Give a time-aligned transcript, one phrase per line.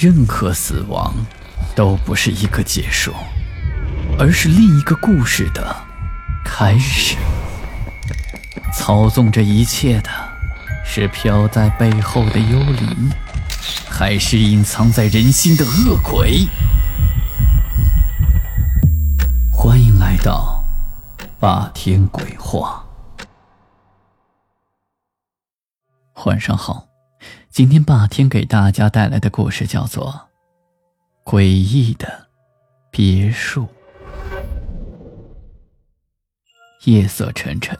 [0.00, 1.12] 任何死亡
[1.76, 3.12] 都不是一个结束，
[4.18, 5.76] 而是另一个故事的
[6.42, 7.18] 开始。
[8.72, 10.08] 操纵这一切的
[10.82, 13.10] 是飘在背后的幽灵，
[13.90, 16.48] 还是隐藏在人心的恶鬼？
[19.52, 20.64] 欢迎来到
[21.38, 22.86] 霸天鬼话。
[26.24, 26.89] 晚上好。
[27.50, 30.28] 今天霸天给大家带来的故事叫做
[31.28, 32.28] 《诡异的
[32.92, 33.64] 别墅》。
[36.84, 37.76] 夜色沉沉，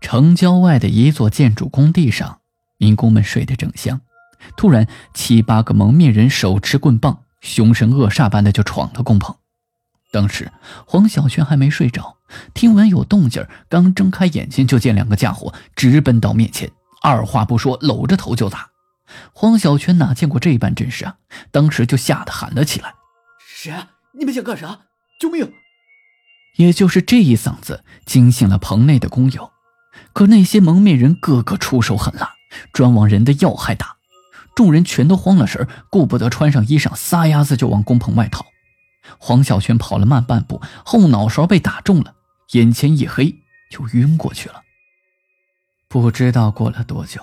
[0.00, 2.40] 城郊外的一座建筑工地上，
[2.78, 4.00] 民工们睡得正香。
[4.56, 9.36] 突然，七八个蒙面人手持棍棒，凶神恶煞般的就闯了工棚。
[10.10, 10.50] 当时
[10.84, 12.16] 黄小泉还没睡着，
[12.52, 16.68] 听闻有动静，刚睁开眼睛，就见两个家伙直奔到面前，
[17.04, 18.68] 二话不说，搂着头就打。
[19.32, 21.16] 黄小泉哪见过这般阵势啊！
[21.50, 22.94] 当时就吓得喊了起来
[23.46, 23.72] ：“谁？
[24.12, 24.80] 你们想干啥？
[25.20, 25.52] 救命！”
[26.56, 29.52] 也就是这一嗓子惊醒了棚内的工友。
[30.12, 32.34] 可那些蒙面人个个出手狠辣，
[32.72, 33.96] 专往人的要害打。
[34.54, 38.46] 众人全都慌了神，顾不得穿上衣裳，撒丫子就往工棚外逃。
[39.18, 42.14] 黄小泉跑了慢半步，后脑勺被打中了，
[42.52, 43.36] 眼前一黑，
[43.70, 44.62] 就晕过去了。
[45.88, 47.20] 不知道过了多久。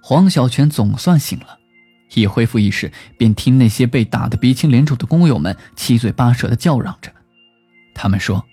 [0.00, 1.58] 黄小泉总算醒了，
[2.14, 7.12] 一恢复意识，便听那些被打得鼻青脸肿的工友们七嘴八舌的叫嚷着。
[7.94, 8.44] 他们说，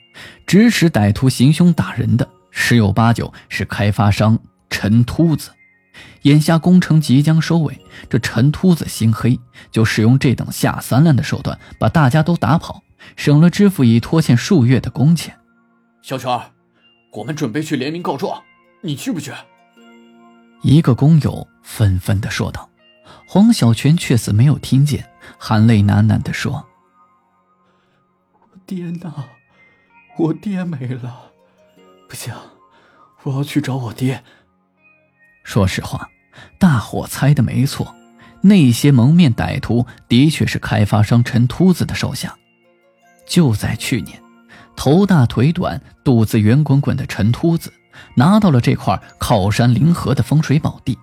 [0.46, 5.52] 指使歹徒行凶打人的十有八九是开发商陈秃子。
[6.24, 7.80] 眼下工程即将收尾，
[8.10, 9.40] 这陈秃子心黑，
[9.72, 12.82] 就使用这等下三滥的手段，把大家都打跑，
[13.16, 15.38] 省了支付已拖欠数月的工钱。
[16.02, 16.52] 小泉，
[17.14, 18.42] 我们准备去联名告状，
[18.82, 19.32] 你去不去？
[20.66, 22.68] 一个工友愤愤地说道
[23.30, 26.66] ：“黄小泉却似没有听见，含泪喃喃地说
[28.34, 29.14] ：‘我爹呢？
[30.18, 31.32] 我爹没了，
[32.10, 32.34] 不行，
[33.22, 34.24] 我要去找我爹。’
[35.46, 36.10] 说实话，
[36.58, 37.94] 大伙猜的没错，
[38.42, 42.36] 那些蒙面歹徒的确是开发商陈秃子的手下。
[43.28, 44.20] 就在去年，
[44.76, 47.72] 头大腿短、肚子圆滚滚的陈秃子。”
[48.16, 50.98] 拿到了这块靠山临河的风水宝地，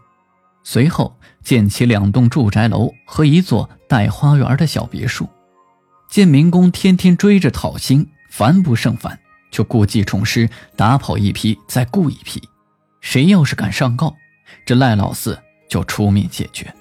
[0.65, 5.29] 随后建起两栋住宅楼和一座带花园的小别墅。
[6.09, 9.19] 见民工天天追着讨薪，烦不胜烦，
[9.51, 12.43] 就故技重施，打跑一批，再雇一批。
[13.01, 14.15] 谁要是敢上告，
[14.67, 15.39] 这赖老四
[15.69, 16.73] 就出面解决。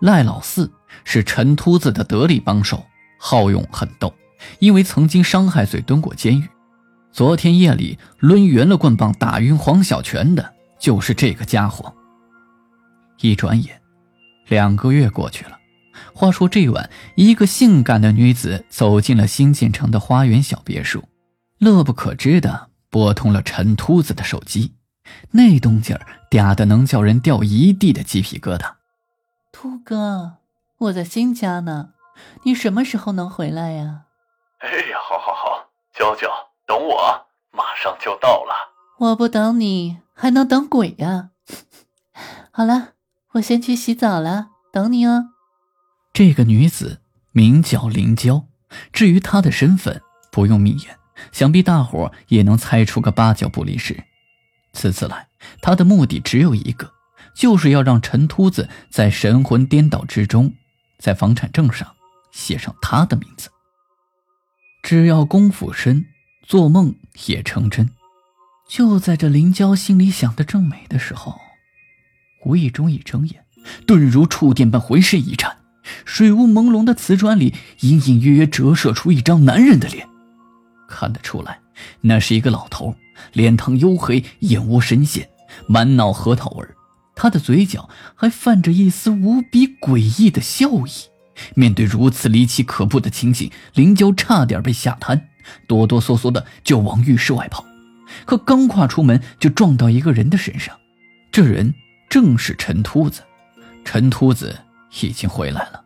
[0.00, 0.70] 赖老四
[1.04, 2.84] 是陈秃子的得力帮手，
[3.18, 4.14] 好勇狠斗，
[4.58, 6.48] 因为曾经伤害罪蹲过监狱。
[7.12, 11.94] 昨天夜里抡圆了棍棒打晕黄小泉的，就是这个家伙。
[13.20, 13.80] 一转眼，
[14.48, 15.58] 两个月过去了。
[16.14, 21.04] 话说这晚，一个性感的女子走进了新建成的花园小别墅，
[21.58, 24.72] 乐不可支的拨通了陈秃子的手机。
[25.32, 28.72] 那动静儿嗲的能叫人掉一地的鸡皮疙瘩。
[29.52, 30.38] 秃哥，
[30.78, 31.90] 我在新家呢，
[32.44, 34.04] 你什么时候能回来呀？
[34.60, 36.28] 哎呀，好好好，娇娇。
[36.72, 38.54] 等我，马上就到了。
[38.98, 41.28] 我不等你，还能等鬼呀？
[42.50, 42.92] 好了，
[43.32, 45.26] 我先去洗澡了，等你哦。
[46.14, 47.02] 这个女子
[47.32, 48.46] 名叫林娇，
[48.90, 50.00] 至于她的身份，
[50.30, 50.98] 不用明言，
[51.30, 54.02] 想必大伙也能猜出个八九不离十。
[54.72, 55.28] 此次来，
[55.60, 56.90] 她的目的只有一个，
[57.36, 60.54] 就是要让陈秃子在神魂颠倒之中，
[60.98, 61.94] 在房产证上
[62.30, 63.50] 写上她的名字。
[64.82, 66.06] 只要功夫深。
[66.52, 66.94] 做梦
[67.28, 67.88] 也成真。
[68.68, 71.40] 就在这林娇心里想的正美的时候，
[72.44, 73.42] 无意中一睁眼，
[73.86, 75.56] 顿如触电般浑身一颤，
[76.04, 80.06] 水雾朦胧的瓷砖里隐隐约约折射出一张男人的脸。
[80.86, 81.58] 看得出来，
[82.02, 82.94] 那是一个老头，
[83.32, 85.30] 脸膛黝黑，眼窝深陷，
[85.66, 86.66] 满脑核桃味
[87.14, 90.90] 他的嘴角还泛着一丝无比诡异的笑意。
[91.54, 95.30] 面对如此离奇可怖的情景，林娇差点被吓瘫。
[95.66, 97.64] 哆哆嗦嗦的就往浴室外跑，
[98.24, 100.78] 可刚跨出门就撞到一个人的身上。
[101.30, 101.74] 这人
[102.08, 103.22] 正是陈秃子。
[103.84, 104.56] 陈秃子
[105.00, 105.84] 已经回来了。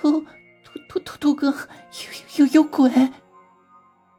[0.00, 0.26] 秃秃
[0.88, 1.46] 秃秃秃哥，
[2.36, 2.90] 有有有鬼！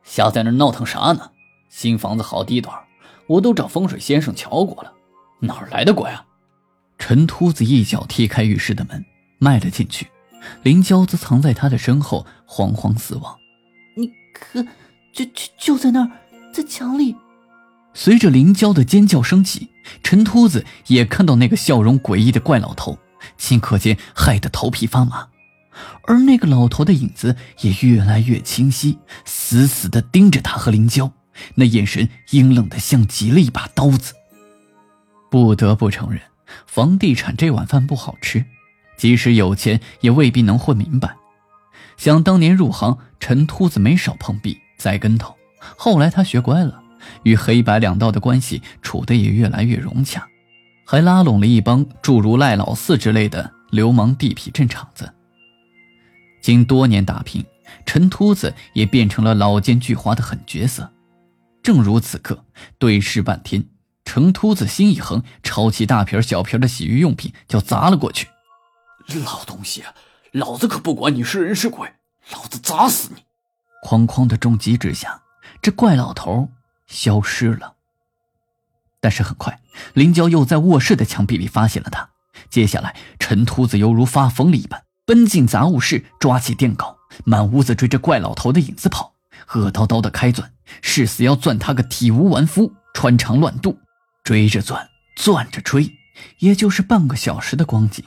[0.03, 1.31] 瞎在那闹腾啥呢？
[1.69, 2.75] 新房子好地段，
[3.27, 4.93] 我都找风水先生瞧过了，
[5.41, 6.25] 哪来的鬼啊？
[6.97, 9.05] 陈秃子一脚踢开浴室的门，
[9.37, 10.07] 迈了进去。
[10.63, 13.37] 林娇则藏在他的身后，惶惶四望。
[14.39, 14.63] 可，
[15.13, 16.11] 就就就在那儿，
[16.53, 17.15] 在墙里。
[17.93, 19.69] 随着林娇的尖叫声起，
[20.03, 22.99] 陈秃子也看到那个笑容诡异的怪老头，
[23.39, 25.29] 顷刻间害得头皮发麻。
[26.03, 31.11] 而那个老头的影子也越来越清晰，死死地盯着他和林娇，
[31.55, 34.13] 那眼神阴冷的像极了一把刀子。
[35.29, 36.21] 不得不承认，
[36.65, 38.45] 房地产这碗饭不好吃，
[38.97, 41.15] 即使有钱也未必能混明白。
[41.97, 45.35] 想当年入行，陈秃子没少碰壁栽跟头，
[45.75, 46.81] 后来他学乖了，
[47.23, 50.25] 与黑白两道的关系处得也越来越融洽，
[50.85, 55.11] 还拉拢了一帮诸如赖老四之类的流氓地痞镇场子。
[56.39, 57.43] 经多年打拼，
[57.85, 60.89] 陈秃子也变成了老奸巨猾的狠角色。
[61.63, 62.45] 正如此刻，
[62.77, 63.65] 对视半天，
[64.05, 68.27] 陈秃子心一横，抄起大瓶小瓶的洗浴用品就砸了过去。
[69.25, 69.83] 老东西，
[70.37, 71.93] 老子可不管你是人是鬼，
[72.31, 73.23] 老子砸死你！
[73.83, 75.23] 哐哐的重击之下，
[75.63, 76.49] 这怪老头
[76.85, 77.73] 消失了。
[78.99, 79.59] 但是很快，
[79.95, 82.07] 林娇又在卧室的墙壁里发现了他。
[82.51, 84.83] 接下来，陈秃子犹如发疯了一般。
[85.07, 86.95] 奔进杂物室，抓起电镐，
[87.25, 89.15] 满屋子追着怪老头的影子跑，
[89.53, 93.79] 恶叨叨的开钻，誓死要钻他个体无完肤、穿肠乱肚。
[94.23, 95.91] 追着钻，钻着追，
[96.39, 98.05] 也就是半个小时的光景，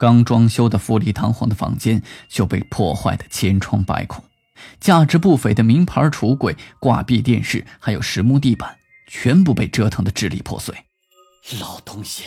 [0.00, 4.24] 刚装修的富丽堂皇的房间就被破坏的千疮百孔，
[4.80, 10.74] 价值不菲的名牌橱柜、挂壁电视，还有实木地板，全部被折腾的支离破碎。
[11.60, 12.24] 老东西，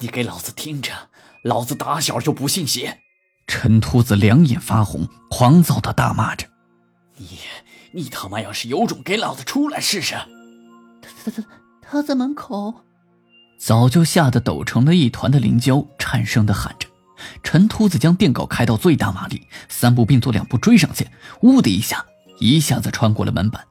[0.00, 0.92] 你给老子听着，
[1.42, 2.98] 老子打小就不信邪。
[3.46, 6.46] 陈秃子两眼发红，狂躁的大骂着
[7.16, 7.38] ：“你，
[7.92, 10.14] 你他妈要是有种，给老子出来试试！”
[11.00, 11.44] 他他他
[11.80, 12.82] 他在门口。
[13.58, 16.86] 早就吓得抖成了一团的林娇颤声的喊着。
[17.42, 21.08] 陈秃子将电镐开到最大马力，三步并作两步追上去，
[21.40, 22.04] 呜的一下，
[22.38, 23.64] 一下子穿过了门板。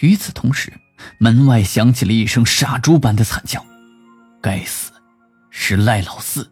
[0.00, 0.72] 与此同时，
[1.18, 3.64] 门外响起了一声杀猪般的惨叫。
[4.40, 4.90] 该死，
[5.50, 6.50] 是赖老四。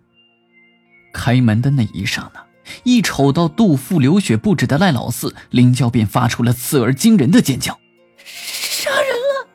[1.13, 2.47] 开门的那一刹那，
[2.85, 7.81] 一瞅到肚腹流血不止的赖老四，林娇便发出了刺耳惊人的尖叫
[8.25, 9.49] ：“杀人了！”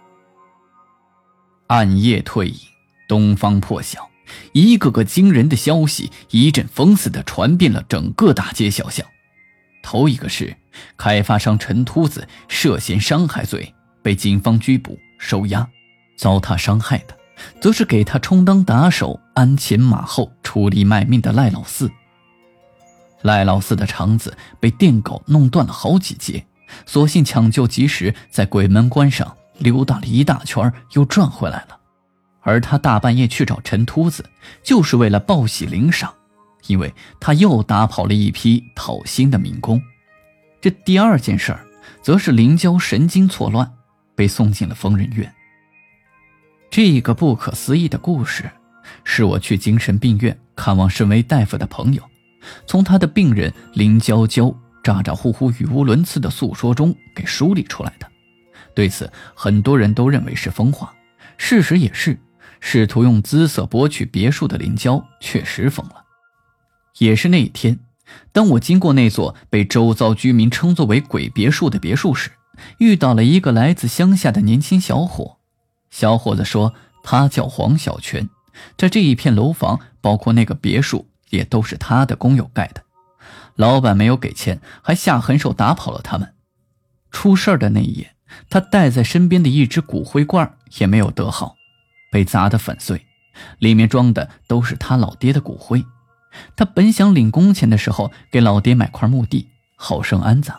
[1.68, 2.60] 暗夜退隐，
[3.08, 4.10] 东方破晓，
[4.54, 9.06] 一个个惊人的消息一阵风似的传遍了整个大街小巷。
[9.82, 10.56] 头一个是
[10.98, 15.68] 开发商陈秃子涉嫌伤害罪被警方拘捕收押，
[16.18, 17.16] 遭他伤害的。
[17.60, 21.92] 则是给他充当打手、鞍前马后、出力卖命的赖老四。
[23.24, 26.46] 赖老四的肠子被电狗弄断了好几节，
[26.86, 31.78] 所幸抢救及时，在鬼门关上溜达了一大圈，又转回来了。
[32.46, 34.24] 而他大半夜去找陈秃子，
[34.64, 36.14] 就是为了报喜领赏，
[36.68, 39.82] 因为他又打跑了一批讨薪的民工。
[40.62, 41.66] 这第二件事儿，
[42.02, 43.74] 则是林娇神经错乱，
[44.16, 45.34] 被送进了疯人院。
[46.70, 48.50] 这个不可思议的故事，
[49.04, 52.04] 是我去精神病院看望身为大夫的朋友，
[52.68, 58.08] 从他的病人林娇娇咋咋呼呼、语无伦次的诉说中给梳理出来的。
[58.76, 60.94] 对此，很多人都认为是疯话，
[61.38, 62.20] 事实也是，
[62.60, 66.06] 试图用姿色博取别墅的林娇确实疯了。
[67.00, 67.80] 也是那一天，
[68.32, 72.32] 当我经过那座被周遭居民称作为“鬼别墅”的别墅时，
[72.78, 75.38] 遇到了一个来自乡下的年轻小伙。
[75.90, 76.74] 小伙子说
[77.04, 78.30] ：“他叫黄小泉，
[78.78, 82.84] 在这一片楼房，包括那个别墅，也都是他的工友盖的。
[83.56, 86.34] 老板没有给钱，还下狠手打跑了他们。
[87.12, 88.16] 出事的那一夜，
[88.50, 91.56] 他带在身边的一只骨灰罐也没有得好，
[92.16, 93.06] 被砸得粉碎，
[93.60, 95.84] 里面装的都是他老爹的骨灰。
[96.56, 100.56] 他本想领工钱的时候给老爹买块墓地，好生安葬，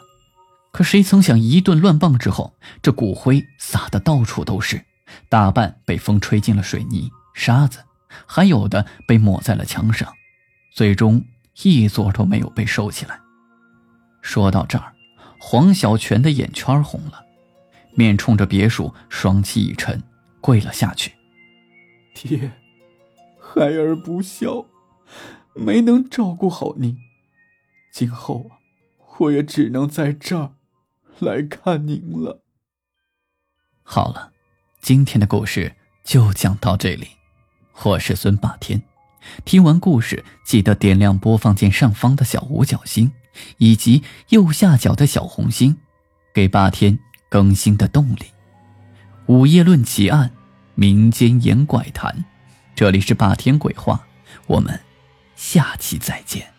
[0.70, 4.84] 可谁曾想一顿乱棒之后，这骨灰撒的到处都是。”
[5.30, 7.78] 大半被风吹进了水泥沙子，
[8.26, 10.12] 还有的被抹在了墙上，
[10.74, 11.24] 最终
[11.62, 13.18] 一座都没有被收起来。
[14.20, 14.92] 说到这儿，
[15.40, 17.24] 黄小泉的眼圈红了，
[17.94, 20.02] 面冲着别墅，双膝一沉，
[20.42, 21.12] 跪了下去
[22.16, 22.50] ：“爹，
[23.38, 24.64] 孩儿不孝，
[25.54, 26.96] 没能照顾好您，
[27.92, 28.56] 今后啊，
[29.18, 30.54] 我也只能在这儿
[31.18, 32.42] 来看您了。”
[33.84, 34.32] 好了。
[34.80, 37.08] 今天的故事就讲到这里，
[37.82, 38.80] 我是孙霸天。
[39.44, 43.10] 听完故事，记得点亮播放键上方的小五角星，
[43.58, 45.76] 以及右下角的小红心，
[46.32, 46.96] 给霸天
[47.28, 48.26] 更新的动力。
[49.26, 50.30] 午夜论奇案，
[50.78, 52.26] 民间言怪谈，
[52.74, 54.06] 这里是霸天鬼话，
[54.46, 54.78] 我们
[55.34, 56.55] 下期再见。